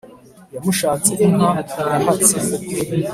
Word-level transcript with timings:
yamushatse 0.53 1.11
inka 1.25 1.49
yahatse, 1.91 2.37